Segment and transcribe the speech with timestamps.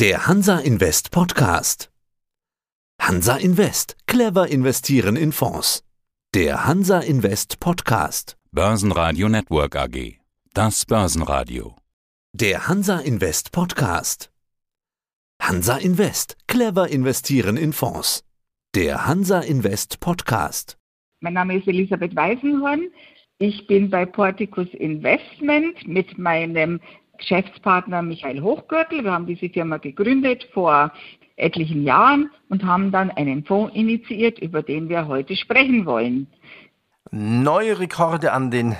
[0.00, 1.90] Der Hansa Invest Podcast.
[3.02, 3.96] Hansa Invest.
[4.06, 5.82] Clever investieren in Fonds.
[6.34, 8.36] Der Hansa Invest Podcast.
[8.52, 10.20] Börsenradio Network AG.
[10.54, 11.74] Das Börsenradio.
[12.32, 14.30] Der Hansa Invest Podcast.
[15.42, 16.36] Hansa Invest.
[16.46, 18.22] Clever investieren in Fonds.
[18.76, 20.78] Der Hansa Invest Podcast.
[21.18, 22.92] Mein Name ist Elisabeth Weisenhorn.
[23.40, 26.80] Ich bin bei Porticus Investment mit meinem
[27.18, 29.04] Geschäftspartner Michael Hochgürtel.
[29.04, 30.92] Wir haben diese Firma gegründet vor
[31.36, 36.26] etlichen Jahren und haben dann einen Fonds initiiert, über den wir heute sprechen wollen.
[37.10, 38.76] Neue Rekorde an den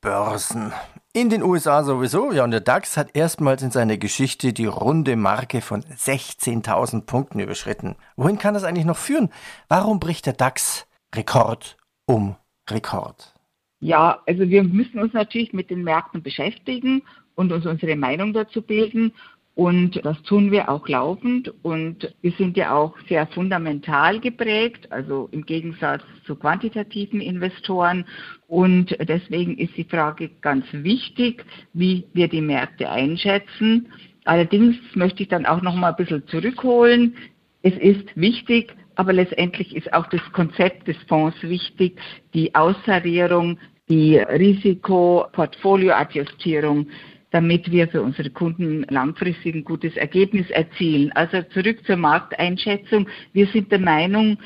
[0.00, 0.72] Börsen.
[1.12, 5.16] In den USA sowieso, ja, und der DAX hat erstmals in seiner Geschichte die runde
[5.16, 7.96] Marke von 16.000 Punkten überschritten.
[8.16, 9.30] Wohin kann das eigentlich noch führen?
[9.68, 12.36] Warum bricht der DAX Rekord um
[12.68, 13.34] Rekord?
[13.80, 17.02] Ja, also wir müssen uns natürlich mit den Märkten beschäftigen
[17.40, 19.12] und uns unsere Meinung dazu bilden.
[19.54, 21.50] Und das tun wir auch laufend.
[21.62, 28.04] Und wir sind ja auch sehr fundamental geprägt, also im Gegensatz zu quantitativen Investoren.
[28.46, 33.88] Und deswegen ist die Frage ganz wichtig, wie wir die Märkte einschätzen.
[34.24, 37.16] Allerdings möchte ich dann auch noch mal ein bisschen zurückholen.
[37.62, 41.98] Es ist wichtig, aber letztendlich ist auch das Konzept des Fonds wichtig,
[42.34, 46.86] die Austarierung, die Risikoportfolioadjustierung
[47.30, 51.12] damit wir für unsere Kunden langfristig ein gutes Ergebnis erzielen.
[51.12, 53.08] Also zurück zur Markteinschätzung.
[53.32, 54.38] Wir sind der Meinung,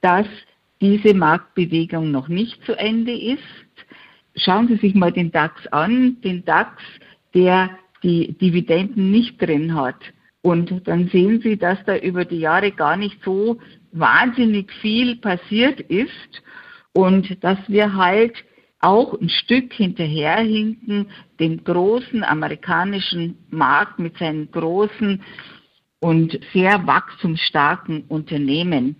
[0.00, 0.26] dass
[0.80, 3.42] diese Marktbewegung noch nicht zu Ende ist.
[4.36, 6.82] Schauen Sie sich mal den DAX an, den DAX,
[7.34, 7.70] der
[8.02, 9.96] die Dividenden nicht drin hat.
[10.42, 13.58] Und dann sehen Sie, dass da über die Jahre gar nicht so
[13.92, 16.42] wahnsinnig viel passiert ist
[16.92, 18.34] und dass wir halt
[18.80, 25.22] auch ein Stück hinterherhinken, den großen amerikanischen Markt mit seinen großen
[26.00, 28.96] und sehr wachstumsstarken Unternehmen.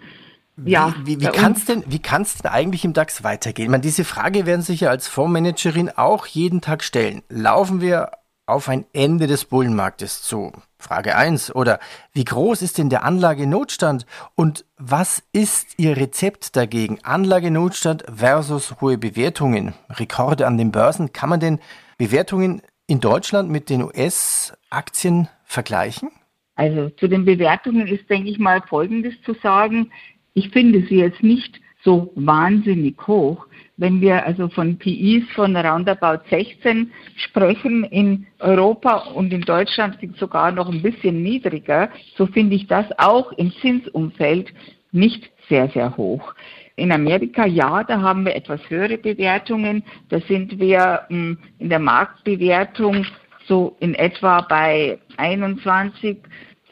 [0.64, 3.66] Ja, wie, wie, wie kann es denn, wie kann's denn eigentlich im DAX weitergehen?
[3.66, 7.22] Ich meine, diese Frage werden sich ja als Fondsmanagerin auch jeden Tag stellen.
[7.28, 8.10] Laufen wir
[8.48, 10.52] auf ein Ende des Bullenmarktes zu?
[10.78, 11.54] Frage 1.
[11.54, 11.80] Oder
[12.12, 16.98] wie groß ist denn der Anlagenotstand und was ist Ihr Rezept dagegen?
[17.02, 21.12] Anlagenotstand versus hohe Bewertungen, Rekorde an den Börsen.
[21.12, 21.58] Kann man denn
[21.98, 26.10] Bewertungen in Deutschland mit den US-Aktien vergleichen?
[26.54, 29.92] Also zu den Bewertungen ist, denke ich mal, Folgendes zu sagen.
[30.34, 33.46] Ich finde sie jetzt nicht so wahnsinnig hoch.
[33.78, 40.18] Wenn wir also von PIs von roundabout 16 sprechen, in Europa und in Deutschland sind
[40.18, 44.52] sogar noch ein bisschen niedriger, so finde ich das auch im Zinsumfeld
[44.92, 46.34] nicht sehr, sehr hoch.
[46.76, 49.82] In Amerika, ja, da haben wir etwas höhere Bewertungen.
[50.10, 53.06] Da sind wir hm, in der Marktbewertung
[53.46, 56.18] so in etwa bei 21,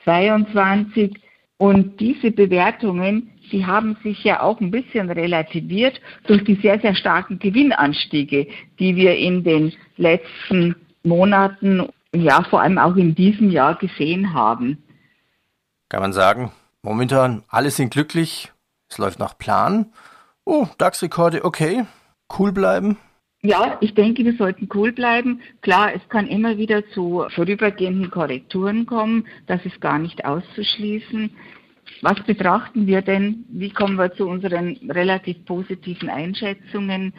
[0.04, 1.14] 22.
[1.56, 6.94] Und diese Bewertungen Sie haben sich ja auch ein bisschen relativiert durch die sehr, sehr
[6.94, 8.46] starken Gewinnanstiege,
[8.78, 14.82] die wir in den letzten Monaten, ja vor allem auch in diesem Jahr gesehen haben.
[15.88, 16.52] Kann man sagen,
[16.82, 18.52] momentan alle sind glücklich,
[18.88, 19.92] es läuft nach Plan.
[20.44, 21.84] Oh, DAX-Rekorde, okay,
[22.38, 22.98] cool bleiben.
[23.42, 25.40] Ja, ich denke, wir sollten cool bleiben.
[25.60, 29.26] Klar, es kann immer wieder zu vorübergehenden Korrekturen kommen.
[29.46, 31.30] Das ist gar nicht auszuschließen.
[32.02, 33.44] Was betrachten wir denn?
[33.48, 37.14] Wie kommen wir zu unseren relativ positiven Einschätzungen?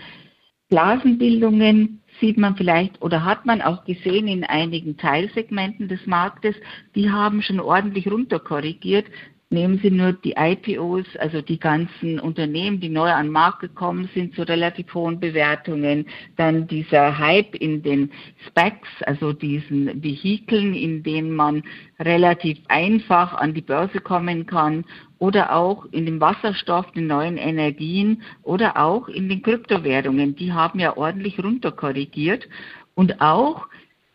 [0.70, 6.56] Blasenbildungen sieht man vielleicht oder hat man auch gesehen in einigen Teilsegmenten des Marktes,
[6.94, 9.06] die haben schon ordentlich runterkorrigiert.
[9.50, 14.10] Nehmen Sie nur die IPOs, also die ganzen Unternehmen, die neu an den Markt gekommen
[14.14, 16.06] sind, zu relativ hohen Bewertungen.
[16.36, 18.12] Dann dieser Hype in den
[18.46, 21.64] Specs, also diesen Vehikeln, in denen man
[21.98, 24.84] relativ einfach an die Börse kommen kann.
[25.18, 30.36] Oder auch in dem Wasserstoff, den neuen Energien oder auch in den Kryptowährungen.
[30.36, 32.50] Die haben ja ordentlich runterkorrigiert.
[32.96, 33.68] Und auch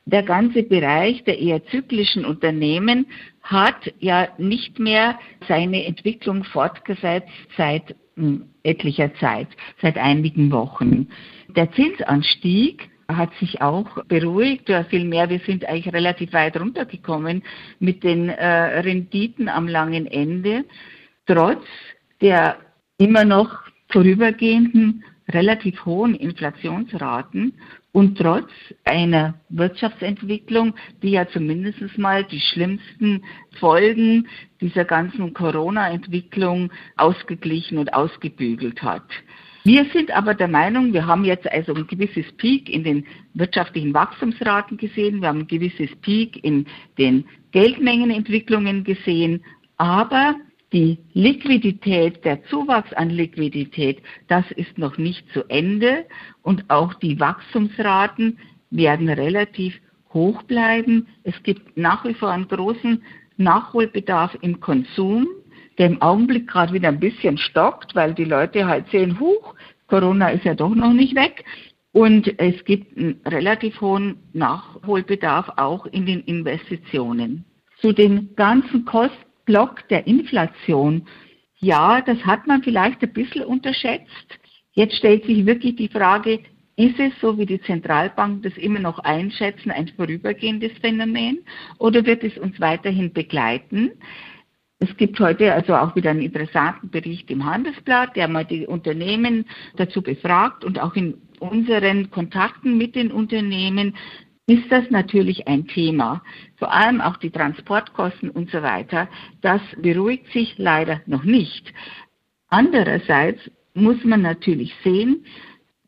[0.05, 3.07] der ganze Bereich der eher zyklischen Unternehmen
[3.43, 5.19] hat ja nicht mehr
[5.49, 9.49] seine Entwicklung fortgesetzt seit hm, etlicher Zeit,
[9.81, 11.09] seit einigen Wochen.
[11.49, 17.43] Der Zinsanstieg hat sich auch beruhigt, oder vielmehr, wir sind eigentlich relativ weit runtergekommen
[17.79, 20.65] mit den äh, Renditen am langen Ende,
[21.27, 21.65] trotz
[22.21, 22.57] der
[22.99, 27.55] immer noch vorübergehenden relativ hohen Inflationsraten
[27.93, 28.51] und trotz
[28.85, 33.23] einer Wirtschaftsentwicklung, die ja zumindest mal die schlimmsten
[33.61, 34.27] Folgen
[34.61, 39.05] dieser ganzen Corona-Entwicklung ausgeglichen und ausgebügelt hat.
[39.65, 43.95] Wir sind aber der Meinung, wir haben jetzt also ein gewisses Peak in den wirtschaftlichen
[43.95, 46.67] Wachstumsraten gesehen, wir haben ein gewisses Peak in
[46.99, 49.45] den Geldmengenentwicklungen gesehen,
[49.77, 50.35] aber
[50.73, 56.07] die Liquidität, der Zuwachs an Liquidität, das ist noch nicht zu Ende
[56.43, 58.39] und auch die Wachstumsraten
[58.71, 59.79] werden relativ
[60.13, 61.07] hoch bleiben.
[61.23, 63.03] Es gibt nach wie vor einen großen
[63.37, 65.29] Nachholbedarf im Konsum,
[65.79, 69.55] der im Augenblick gerade wieder ein bisschen stockt, weil die Leute halt sehen, huch,
[69.87, 71.45] Corona ist ja doch noch nicht weg.
[71.93, 77.45] Und es gibt einen relativ hohen Nachholbedarf auch in den Investitionen.
[77.81, 78.87] Zu den ganzen
[79.43, 81.07] Kostblock der Inflation,
[81.57, 84.39] ja, das hat man vielleicht ein bisschen unterschätzt.
[84.73, 86.41] Jetzt stellt sich wirklich die Frage,
[86.77, 91.41] ist es, so wie die Zentralbanken das immer noch einschätzen, ein vorübergehendes Phänomen
[91.79, 93.93] oder wird es uns weiterhin begleiten?
[94.79, 99.45] Es gibt heute also auch wieder einen interessanten Bericht im Handelsblatt, der mal die Unternehmen
[99.77, 103.95] dazu befragt und auch in unseren Kontakten mit den Unternehmen
[104.47, 106.23] ist das natürlich ein Thema.
[106.57, 109.09] Vor allem auch die Transportkosten und so weiter.
[109.41, 111.73] Das beruhigt sich leider noch nicht.
[112.49, 113.41] Andererseits
[113.75, 115.25] muss man natürlich sehen,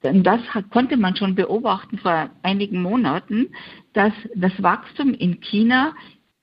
[0.03, 0.41] denn das
[0.71, 3.49] konnte man schon beobachten vor einigen Monaten,
[3.95, 5.95] dass das Wachstum in China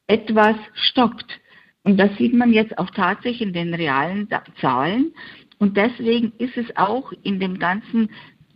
[0.08, 1.40] etwas stockt.
[1.84, 4.28] Und das sieht man jetzt auch tatsächlich in den realen
[4.60, 5.14] Zahlen.
[5.60, 8.10] Und deswegen ist es auch in dem ganzen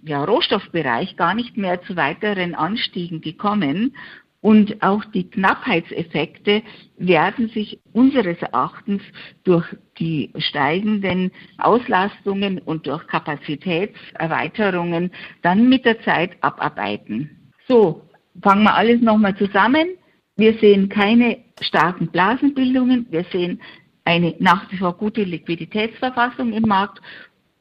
[0.06, 3.96] ja, Rohstoffbereich gar nicht mehr zu weiteren Anstiegen gekommen.
[4.42, 6.62] Und auch die Knappheitseffekte
[6.98, 9.02] werden sich unseres Erachtens
[9.44, 9.66] durch
[9.98, 15.10] die steigenden Auslastungen und durch Kapazitätserweiterungen
[15.42, 17.52] dann mit der Zeit abarbeiten.
[17.68, 18.04] So,
[18.44, 19.88] fangen wir alles nochmal zusammen.
[20.36, 23.07] Wir sehen keine starken Blasenbildungen.
[23.10, 23.60] Wir sehen
[24.04, 27.02] eine nach wie vor gute Liquiditätsverfassung im Markt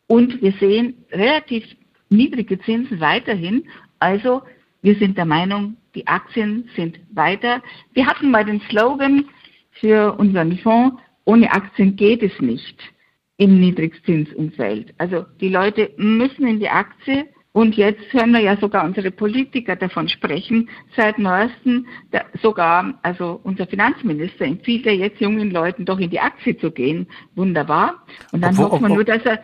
[0.07, 1.65] und wir sehen relativ
[2.17, 3.65] niedrige Zinsen weiterhin.
[3.99, 4.43] Also
[4.83, 7.63] wir sind der Meinung, die Aktien sind weiter.
[7.93, 9.25] Wir hatten mal den Slogan
[9.73, 12.79] für unseren Fonds, ohne Aktien geht es nicht
[13.37, 14.95] im Niedrigzinsumfeld.
[14.99, 19.77] Also die Leute müssen in die Aktie und jetzt hören wir ja sogar unsere Politiker
[19.77, 20.69] davon sprechen.
[20.97, 21.87] Seit neuestem
[22.43, 27.07] sogar, also unser Finanzminister empfiehlt ja jetzt jungen Leuten doch in die Aktie zu gehen.
[27.37, 28.05] Wunderbar.
[28.33, 29.41] Und dann hofft man nur, dass er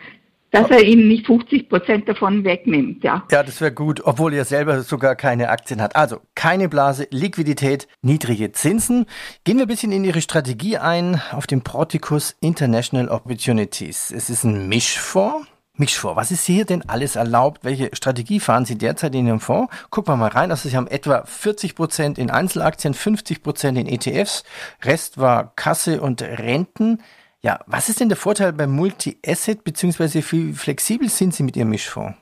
[0.51, 3.23] dass er ihnen nicht 50 Prozent davon wegnimmt, ja.
[3.31, 5.95] Ja, das wäre gut, obwohl er selber sogar keine Aktien hat.
[5.95, 9.05] Also keine Blase, Liquidität, niedrige Zinsen.
[9.45, 14.11] Gehen wir ein bisschen in Ihre Strategie ein auf dem Porticus International Opportunities.
[14.11, 15.47] Es ist ein Mischfonds.
[15.77, 16.17] Mischfonds.
[16.17, 17.63] Was ist hier denn alles erlaubt?
[17.63, 19.73] Welche Strategie fahren Sie derzeit in Ihrem Fonds?
[19.89, 20.51] Gucken wir mal rein.
[20.51, 24.43] Also Sie haben etwa 40 Prozent in Einzelaktien, 50 Prozent in ETFs.
[24.83, 26.99] Rest war Kasse und Renten.
[27.43, 31.71] Ja, was ist denn der Vorteil beim Multi-Asset, beziehungsweise wie flexibel sind Sie mit Ihrem
[31.71, 32.15] Mischfonds?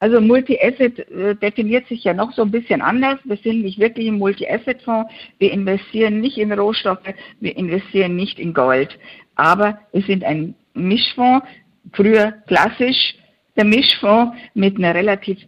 [0.00, 3.18] Also Multi-Asset äh, definiert sich ja noch so ein bisschen anders.
[3.24, 5.12] Wir sind nicht wirklich ein Multi-Asset-Fonds.
[5.38, 8.98] Wir investieren nicht in Rohstoffe, wir investieren nicht in Gold.
[9.36, 11.46] Aber wir sind ein Mischfonds,
[11.92, 13.14] früher klassisch
[13.56, 15.38] der Mischfonds mit einer relativ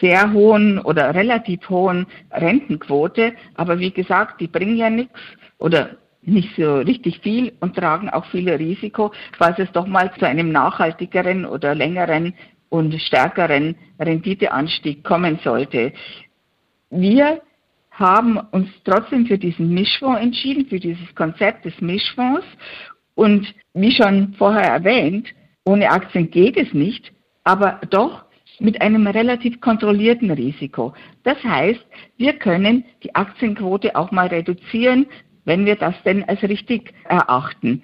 [0.00, 3.34] sehr hohen oder relativ hohen Rentenquote.
[3.54, 5.18] Aber wie gesagt, die bringen ja nichts
[5.58, 10.26] oder nicht so richtig viel und tragen auch viel Risiko, falls es doch mal zu
[10.26, 12.34] einem nachhaltigeren oder längeren
[12.68, 15.92] und stärkeren Renditeanstieg kommen sollte.
[16.90, 17.40] Wir
[17.90, 22.44] haben uns trotzdem für diesen Mischfonds entschieden, für dieses Konzept des Mischfonds.
[23.14, 25.28] Und wie schon vorher erwähnt,
[25.64, 27.12] ohne Aktien geht es nicht,
[27.44, 28.26] aber doch
[28.58, 30.94] mit einem relativ kontrollierten Risiko.
[31.24, 31.84] Das heißt,
[32.16, 35.06] wir können die Aktienquote auch mal reduzieren,
[35.46, 37.82] wenn wir das denn als richtig erachten.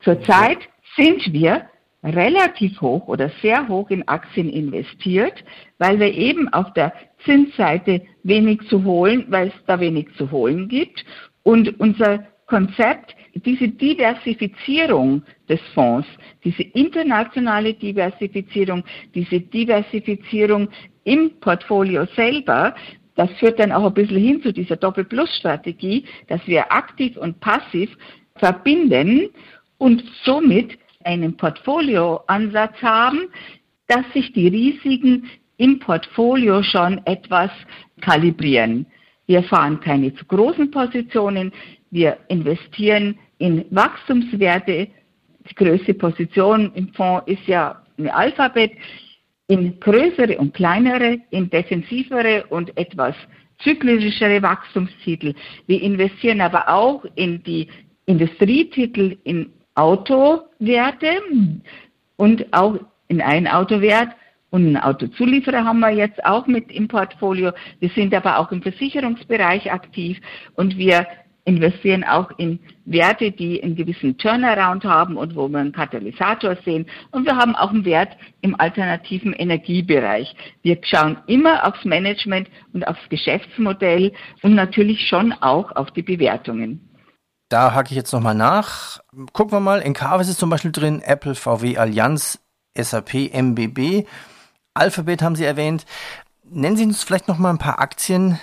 [0.00, 0.58] Zurzeit
[0.96, 1.62] sind wir
[2.04, 5.44] relativ hoch oder sehr hoch in Aktien investiert,
[5.78, 6.92] weil wir eben auf der
[7.24, 11.04] Zinsseite wenig zu holen, weil es da wenig zu holen gibt.
[11.42, 16.06] Und unser Konzept, diese Diversifizierung des Fonds,
[16.44, 20.68] diese internationale Diversifizierung, diese Diversifizierung
[21.04, 22.74] im Portfolio selber,
[23.18, 27.90] das führt dann auch ein bisschen hin zu dieser Doppel-Plus-Strategie, dass wir aktiv und passiv
[28.36, 29.30] verbinden
[29.78, 33.22] und somit einen Portfolioansatz haben,
[33.88, 37.50] dass sich die Risiken im Portfolio schon etwas
[38.00, 38.86] kalibrieren.
[39.26, 41.50] Wir fahren keine zu großen Positionen,
[41.90, 44.86] wir investieren in Wachstumswerte.
[45.50, 48.70] Die größte Position im Fonds ist ja eine Alphabet
[49.48, 53.14] in größere und kleinere, in defensivere und etwas
[53.58, 55.34] zyklischere Wachstumstitel.
[55.66, 57.68] Wir investieren aber auch in die
[58.06, 61.22] Industrietitel in Autowerte
[62.16, 62.78] und auch
[63.08, 64.10] in einen Autowert,
[64.50, 67.52] Und einen Autozulieferer haben wir jetzt auch mit im Portfolio.
[67.80, 70.18] Wir sind aber auch im Versicherungsbereich aktiv
[70.54, 71.06] und wir
[71.48, 76.86] investieren auch in Werte, die einen gewissen Turnaround haben und wo wir einen Katalysator sehen.
[77.10, 80.34] Und wir haben auch einen Wert im alternativen Energiebereich.
[80.62, 84.12] Wir schauen immer aufs Management und aufs Geschäftsmodell
[84.42, 86.84] und natürlich schon auch auf die Bewertungen.
[87.48, 88.98] Da hake ich jetzt nochmal nach.
[89.32, 92.38] Gucken wir mal, in Carves ist zum Beispiel drin Apple, VW, Allianz,
[92.76, 94.06] SAP, MBB.
[94.74, 95.86] Alphabet haben Sie erwähnt.
[96.44, 98.38] Nennen Sie uns vielleicht noch mal ein paar Aktien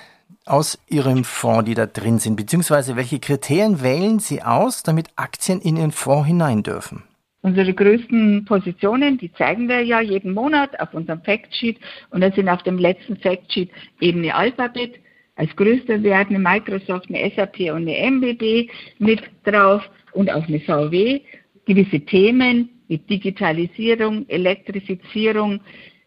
[0.46, 5.60] aus Ihrem Fonds, die da drin sind, beziehungsweise welche Kriterien wählen Sie aus, damit Aktien
[5.62, 7.04] in Ihren Fonds hinein dürfen?
[7.42, 11.78] Unsere größten Positionen, die zeigen wir ja jeden Monat auf unserem Factsheet
[12.10, 14.96] und da sind auf dem letzten Factsheet eben eine Alphabet
[15.36, 19.84] als größter Wert, eine Microsoft, eine SAP und eine MBB mit drauf
[20.14, 21.22] und auch eine VW.
[21.66, 25.62] Gewisse Themen wie Digitalisierung, Elektrifizierung,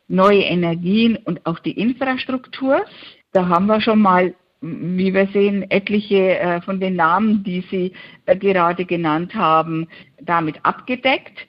[0.09, 2.85] neue Energien und auch die Infrastruktur.
[3.39, 7.93] Da haben wir schon mal, wie wir sehen, etliche äh, von den Namen, die Sie
[8.27, 9.87] äh, gerade genannt haben,
[10.21, 11.47] damit abgedeckt.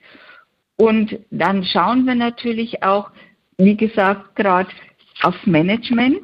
[0.76, 3.10] Und dann schauen wir natürlich auch,
[3.58, 4.70] wie gesagt, gerade
[5.22, 6.20] aufs Management.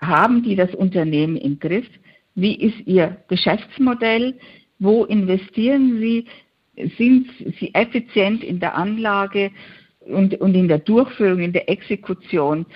[0.00, 1.86] Haben die das Unternehmen im Griff?
[2.34, 4.34] Wie ist ihr Geschäftsmodell?
[4.80, 6.26] Wo investieren sie?
[6.98, 7.28] Sind
[7.60, 9.52] sie effizient in der Anlage?
[10.06, 12.66] und, und in der Durchführung, in der Exekution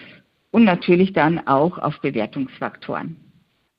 [0.51, 3.17] und natürlich dann auch auf Bewertungsfaktoren.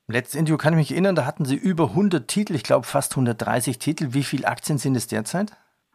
[0.08, 3.12] Letztes Interview kann ich mich erinnern, da hatten Sie über 100 Titel, ich glaube fast
[3.12, 4.08] 130 Titel.
[4.10, 5.52] Wie viele Aktien sind es derzeit?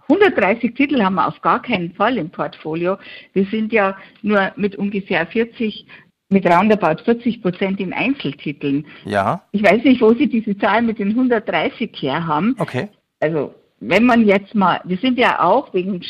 [0.09, 2.97] 130 Titel haben wir auf gar keinen Fall im Portfolio.
[3.33, 5.85] Wir sind ja nur mit ungefähr 40,
[6.29, 8.85] mit roundabout 40 Prozent in Einzeltiteln.
[9.05, 9.43] Ja.
[9.51, 12.55] Ich weiß nicht, wo Sie diese Zahl mit den 130 her haben.
[12.57, 12.87] Okay.
[13.19, 16.01] Also, wenn man jetzt mal, wir sind ja auch wegen,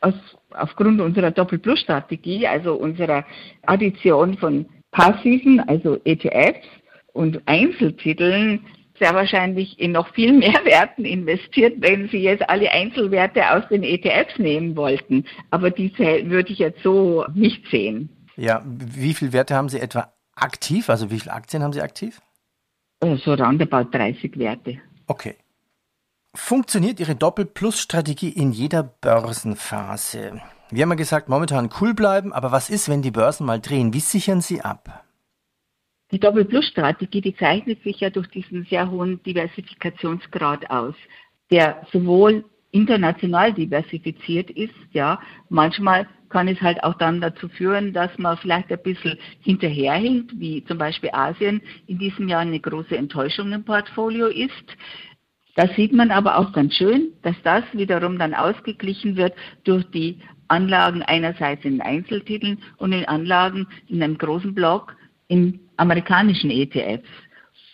[0.00, 0.14] aus
[0.54, 3.24] aufgrund unserer Doppel-Plus-Strategie, also unserer
[3.66, 6.66] Addition von passiven, also ETFs
[7.12, 8.64] und Einzeltiteln,
[8.98, 13.82] sehr wahrscheinlich in noch viel mehr Werten investiert, wenn Sie jetzt alle Einzelwerte aus den
[13.82, 15.24] ETFs nehmen wollten.
[15.50, 18.08] Aber diese würde ich jetzt so nicht sehen.
[18.36, 20.90] Ja, wie viele Werte haben Sie etwa aktiv?
[20.90, 22.20] Also wie viele Aktien haben Sie aktiv?
[23.00, 24.78] Äh, so roundabout 30 Werte.
[25.06, 25.34] Okay.
[26.36, 30.40] Funktioniert Ihre Doppel-Plus-Strategie in jeder Börsenphase?
[30.68, 33.94] Wir haben ja gesagt, momentan cool bleiben, aber was ist, wenn die Börsen mal drehen?
[33.94, 35.04] Wie sichern Sie ab?
[36.10, 40.96] Die Doppel-Plus-Strategie, die zeichnet sich ja durch diesen sehr hohen Diversifikationsgrad aus,
[41.52, 48.10] der sowohl international diversifiziert ist, ja, manchmal kann es halt auch dann dazu führen, dass
[48.18, 53.52] man vielleicht ein bisschen hinterherhinkt, wie zum Beispiel Asien in diesem Jahr eine große Enttäuschung
[53.52, 54.76] im Portfolio ist.
[55.56, 59.34] Da sieht man aber auch ganz schön, dass das wiederum dann ausgeglichen wird
[59.64, 60.18] durch die
[60.48, 64.96] Anlagen einerseits in Einzeltiteln und in Anlagen in einem großen Block
[65.28, 67.08] in amerikanischen ETFs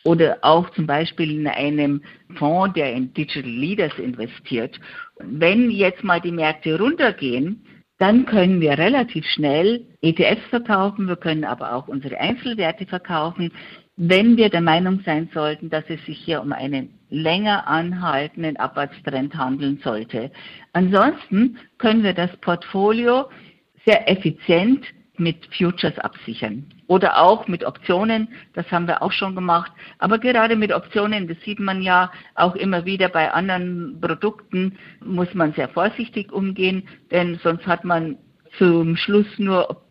[0.05, 2.03] oder auch zum Beispiel in einem
[2.37, 4.79] Fonds, der in Digital Leaders investiert.
[5.19, 7.65] Wenn jetzt mal die Märkte runtergehen,
[7.99, 13.53] dann können wir relativ schnell ETFs verkaufen, wir können aber auch unsere Einzelwerte verkaufen,
[14.03, 19.35] wenn wir der Meinung sein sollten, dass es sich hier um einen länger anhaltenden Abwärtstrend
[19.35, 20.31] handeln sollte.
[20.73, 23.29] Ansonsten können wir das Portfolio
[23.85, 24.87] sehr effizient
[25.19, 28.29] mit Futures absichern oder auch mit Optionen.
[28.55, 29.71] Das haben wir auch schon gemacht.
[29.99, 35.35] Aber gerade mit Optionen, das sieht man ja auch immer wieder bei anderen Produkten, muss
[35.35, 38.17] man sehr vorsichtig umgehen, denn sonst hat man
[38.57, 39.83] zum Schluss nur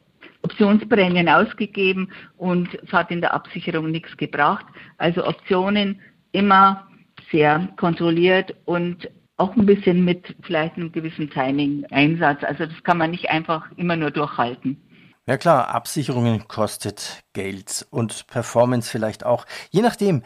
[0.44, 4.66] Optionsprämien ausgegeben und es hat in der Absicherung nichts gebracht.
[4.98, 6.00] Also Optionen
[6.32, 6.88] immer
[7.32, 12.44] sehr kontrolliert und auch ein bisschen mit vielleicht einem gewissen Timing-Einsatz.
[12.44, 14.82] Also das kann man nicht einfach immer nur durchhalten.
[15.26, 19.46] Ja klar, Absicherungen kostet Geld und Performance vielleicht auch.
[19.70, 20.24] Je nachdem,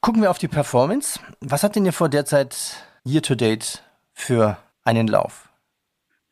[0.00, 1.20] gucken wir auf die Performance.
[1.40, 5.51] Was hat denn ihr vor derzeit Year to Date für einen Lauf?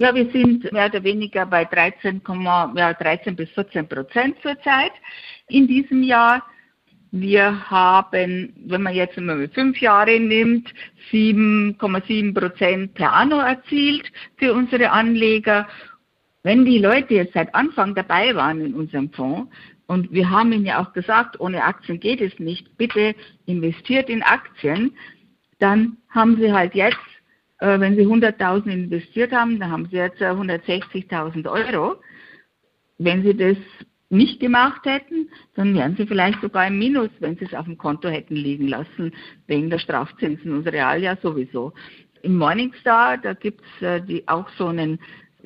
[0.01, 2.23] Ja, wir sind mehr oder weniger bei 13,
[2.75, 4.93] ja, 13 bis 14 Prozent zurzeit
[5.49, 6.43] in diesem Jahr.
[7.11, 10.73] Wir haben, wenn man jetzt immer fünf Jahre nimmt,
[11.13, 15.69] 7,7 Prozent per anno erzielt für unsere Anleger.
[16.45, 19.53] Wenn die Leute jetzt seit Anfang dabei waren in unserem Fonds,
[19.87, 23.15] und wir haben ihnen ja auch gesagt, ohne Aktien geht es nicht, bitte
[23.45, 24.97] investiert in Aktien,
[25.59, 26.97] dann haben sie halt jetzt
[27.61, 31.97] äh, wenn Sie 100.000 investiert haben, dann haben Sie jetzt 160.000 Euro.
[32.99, 33.57] Wenn Sie das
[34.11, 37.79] nicht gemacht hätten, dann wären Sie vielleicht sogar im Minus, wenn Sie es auf dem
[37.79, 39.13] Konto hätten liegen lassen,
[39.47, 41.73] wegen der Strafzinsen und Realjahr sowieso.
[42.23, 44.99] Im Morningstar, da gibt's äh, auch so einen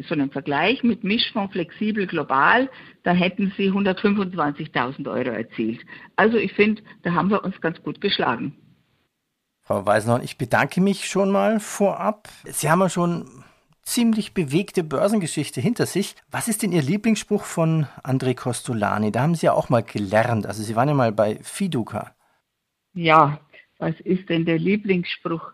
[0.08, 2.68] so einen Vergleich mit Mischfonds flexibel global,
[3.04, 5.80] da hätten sie 125.000 Euro erzielt.
[6.16, 8.56] Also ich finde, da haben wir uns ganz gut geschlagen.
[9.66, 12.28] Frau Weisenhorn, ich bedanke mich schon mal vorab.
[12.44, 13.24] Sie haben ja schon
[13.80, 16.16] ziemlich bewegte Börsengeschichte hinter sich.
[16.30, 19.10] Was ist denn Ihr Lieblingsspruch von André Costolani?
[19.10, 20.46] Da haben Sie ja auch mal gelernt.
[20.46, 22.14] Also Sie waren ja mal bei Fiduca.
[22.92, 23.40] Ja,
[23.78, 25.52] was ist denn der Lieblingsspruch?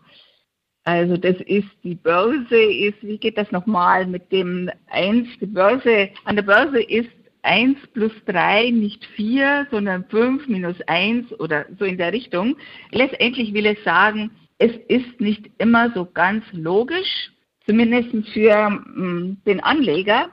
[0.83, 6.09] Also das ist, die Börse ist, wie geht das nochmal mit dem 1, die Börse,
[6.25, 7.11] an der Börse ist
[7.43, 12.55] 1 plus 3 nicht 4, sondern 5 minus 1 oder so in der Richtung.
[12.91, 17.31] Letztendlich will es sagen, es ist nicht immer so ganz logisch,
[17.65, 20.29] zumindest für mh, den Anleger.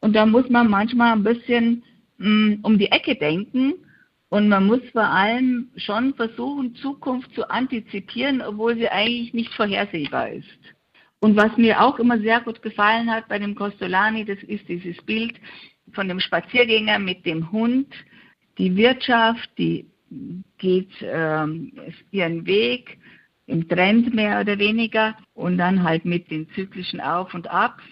[0.00, 1.82] Und da muss man manchmal ein bisschen
[2.18, 3.74] mh, um die Ecke denken
[4.30, 10.30] und man muss vor allem schon versuchen, Zukunft zu antizipieren, obwohl sie eigentlich nicht vorhersehbar
[10.30, 10.46] ist.
[11.20, 14.96] Und was mir auch immer sehr gut gefallen hat bei dem Costolani, das ist dieses
[15.02, 15.34] Bild
[15.92, 17.92] von dem Spaziergänger mit dem Hund.
[18.58, 19.86] Die Wirtschaft, die
[20.58, 21.72] geht ähm,
[22.10, 22.98] ihren Weg
[23.46, 27.82] im Trend mehr oder weniger und dann halt mit den zyklischen Auf und Abs.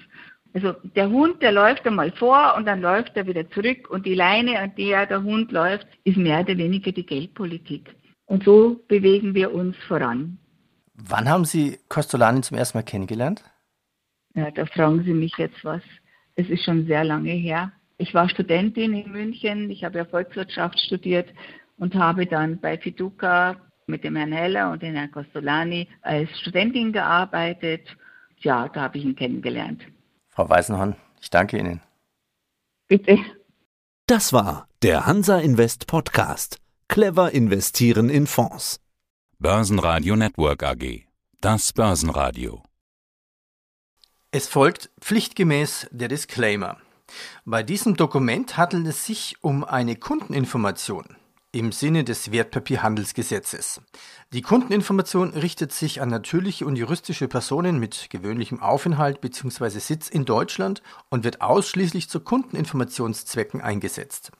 [0.52, 4.14] Also der Hund, der läuft einmal vor und dann läuft er wieder zurück und die
[4.14, 7.94] Leine, an der der Hund läuft, ist mehr oder weniger die Geldpolitik.
[8.26, 10.38] Und so bewegen wir uns voran.
[10.94, 13.44] Wann haben Sie Costolani zum ersten Mal kennengelernt?
[14.34, 15.82] Ja, da fragen Sie mich jetzt was.
[16.34, 17.72] Es ist schon sehr lange her.
[17.98, 21.32] Ich war Studentin in München, ich habe ja Volkswirtschaft studiert
[21.78, 26.92] und habe dann bei Fiduca mit dem Herrn Heller und dem Herrn Costolani als Studentin
[26.92, 27.86] gearbeitet.
[28.38, 29.82] Ja, da habe ich ihn kennengelernt.
[30.28, 31.80] Frau Weisenhorn, ich danke Ihnen.
[32.88, 33.18] Bitte.
[34.06, 36.58] Das war der Hansa Invest Podcast.
[36.88, 38.80] Clever investieren in Fonds.
[39.38, 41.06] Börsenradio Network AG.
[41.40, 42.62] Das Börsenradio.
[44.30, 46.78] Es folgt pflichtgemäß der Disclaimer.
[47.44, 51.16] Bei diesem Dokument handelt es sich um eine Kundeninformation
[51.52, 53.80] im Sinne des Wertpapierhandelsgesetzes.
[54.32, 59.78] Die Kundeninformation richtet sich an natürliche und juristische Personen mit gewöhnlichem Aufenthalt bzw.
[59.78, 64.32] Sitz in Deutschland und wird ausschließlich zu Kundeninformationszwecken eingesetzt.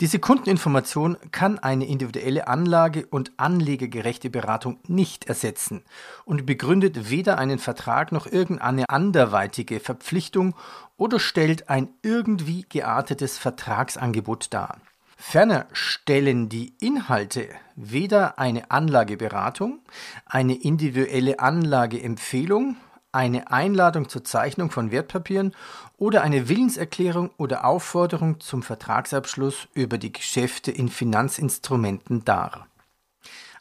[0.00, 5.84] Diese Kundeninformation kann eine individuelle Anlage- und anlegergerechte Beratung nicht ersetzen
[6.24, 10.56] und begründet weder einen Vertrag noch irgendeine anderweitige Verpflichtung
[10.96, 14.80] oder stellt ein irgendwie geartetes Vertragsangebot dar.
[15.16, 19.78] Ferner stellen die Inhalte weder eine Anlageberatung,
[20.26, 22.76] eine individuelle Anlageempfehlung,
[23.14, 25.54] eine Einladung zur Zeichnung von Wertpapieren
[25.96, 32.66] oder eine Willenserklärung oder Aufforderung zum Vertragsabschluss über die Geschäfte in Finanzinstrumenten dar.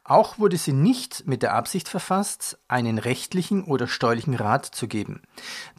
[0.06, 5.22] Auch wurde sie nicht mit der Absicht verfasst, einen rechtlichen oder steuerlichen Rat zu geben.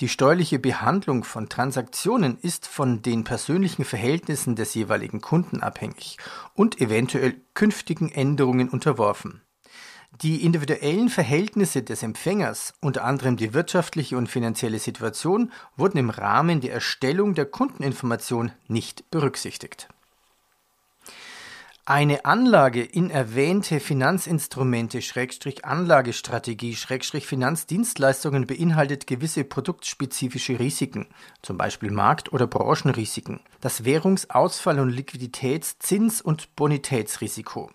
[0.00, 6.16] Die steuerliche Behandlung von Transaktionen ist von den persönlichen Verhältnissen des jeweiligen Kunden abhängig
[6.54, 9.43] und eventuell künftigen Änderungen unterworfen.
[10.22, 16.60] Die individuellen Verhältnisse des Empfängers, unter anderem die wirtschaftliche und finanzielle Situation, wurden im Rahmen
[16.60, 19.88] der Erstellung der Kundeninformation nicht berücksichtigt.
[21.86, 31.08] Eine Anlage in erwähnte Finanzinstrumente Schrägstrich Anlagestrategie Schrägstrich Finanzdienstleistungen beinhaltet gewisse produktspezifische Risiken,
[31.42, 37.70] zum Beispiel Markt- oder Branchenrisiken, das Währungsausfall- und Liquiditäts-, Zins- und Bonitätsrisiko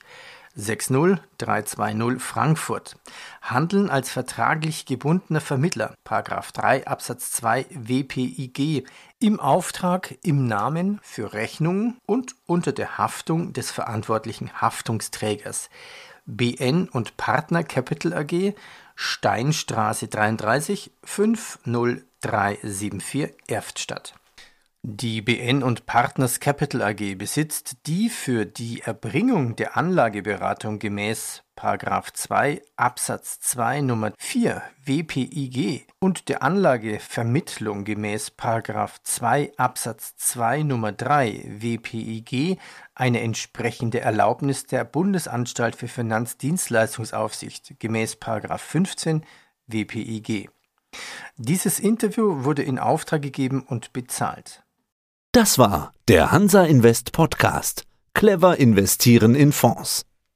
[0.56, 2.96] 60320 Frankfurt.
[3.42, 8.84] Handeln als vertraglich gebundener Vermittler, Paragraph 3 Absatz 2 WPIG,
[9.20, 15.70] im Auftrag, im Namen, für Rechnung und unter der Haftung des verantwortlichen Haftungsträgers.
[16.26, 18.54] BN und Partner Capital AG,
[18.96, 24.14] Steinstraße 33 50374 Erftstadt.
[24.88, 31.42] Die BN und Partners Capital AG besitzt die für die Erbringung der Anlageberatung gemäß
[32.12, 38.30] 2 Absatz 2 Nummer 4 WPIG und der Anlagevermittlung gemäß
[39.02, 42.56] 2 Absatz 2 Nummer 3 WPIG
[42.94, 48.18] eine entsprechende Erlaubnis der Bundesanstalt für Finanzdienstleistungsaufsicht gemäß
[48.56, 49.24] 15
[49.66, 50.48] WPIG.
[51.38, 54.62] Dieses Interview wurde in Auftrag gegeben und bezahlt.
[55.36, 57.82] Das war der Hansa Invest Podcast.
[58.14, 60.06] Clever investieren in Fonds.